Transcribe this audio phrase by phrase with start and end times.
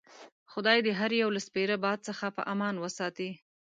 [0.51, 3.29] خدای دې هر یو له سپیره باد څخه په امان وساتي.